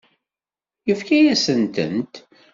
[0.87, 2.13] Yefka-yasent-tent.